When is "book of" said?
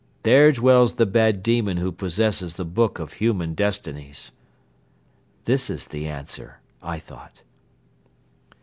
2.65-3.13